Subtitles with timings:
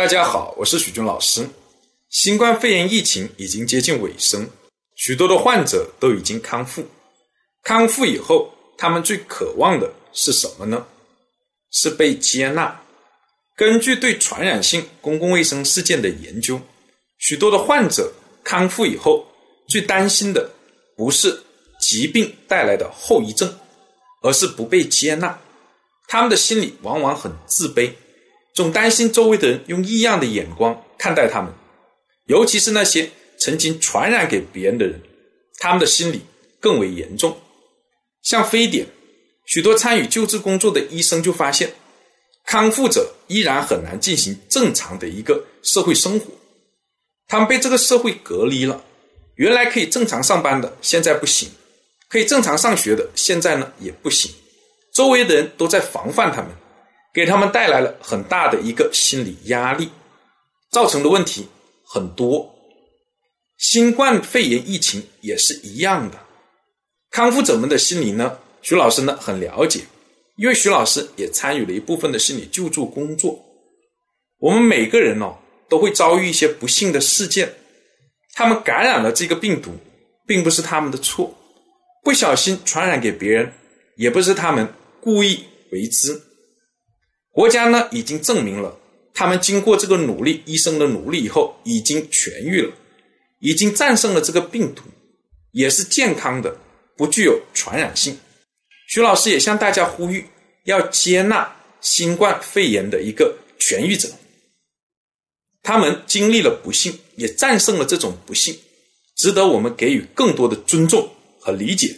[0.00, 1.46] 大家好，我是许军老师。
[2.08, 4.48] 新冠肺炎疫情已经接近尾声，
[4.96, 6.86] 许多的患者都已经康复。
[7.62, 10.86] 康复以后，他们最渴望的是什么呢？
[11.70, 12.80] 是被接纳。
[13.54, 16.58] 根据对传染性公共卫生事件的研究，
[17.18, 18.10] 许多的患者
[18.42, 19.26] 康复以后，
[19.68, 20.50] 最担心的
[20.96, 21.42] 不是
[21.78, 23.54] 疾病带来的后遗症，
[24.22, 25.38] 而是不被接纳。
[26.08, 27.92] 他们的心里往往很自卑。
[28.60, 31.50] 总担心周围的人用异样的眼光看待他们，
[32.26, 35.00] 尤其是那些曾经传染给别人的人，
[35.60, 36.20] 他们的心理
[36.60, 37.38] 更为严重。
[38.22, 38.86] 像非典，
[39.46, 41.72] 许多参与救治工作的医生就发现，
[42.44, 46.26] 康复者依然很难进行正常的一个社会生活，
[47.28, 48.84] 他们被这个社会隔离了。
[49.36, 51.48] 原来可以正常上班的，现在不行；
[52.10, 54.30] 可以正常上学的，现在呢也不行。
[54.92, 56.50] 周围的人都在防范他们。
[57.12, 59.90] 给他们带来了很大的一个心理压力，
[60.70, 61.46] 造成的问题
[61.84, 62.54] 很多。
[63.58, 66.18] 新冠肺炎疫情也是一样的，
[67.10, 69.80] 康复者们的心理呢，徐老师呢很了解，
[70.36, 73.44] 因为徐老师也参与了一部分的心理救助工作。
[74.38, 75.36] 我们每个人哦
[75.68, 77.52] 都会遭遇一些不幸的事件，
[78.32, 79.72] 他们感染了这个病毒，
[80.26, 81.36] 并不是他们的错，
[82.02, 83.52] 不小心传染给别人，
[83.96, 86.18] 也不是他们故意为之。
[87.40, 88.78] 国家呢已经证明了，
[89.14, 92.74] 他们经过这个努力，医生的努力以后，已经痊愈了，
[93.38, 94.82] 已经战胜了这个病毒，
[95.52, 96.54] 也是健康的，
[96.98, 98.18] 不具有传染性。
[98.88, 100.26] 徐老师也向大家呼吁，
[100.64, 104.10] 要接纳新冠肺炎的一个痊愈者，
[105.62, 108.54] 他们经历了不幸，也战胜了这种不幸，
[109.16, 111.08] 值得我们给予更多的尊重
[111.40, 111.96] 和理解。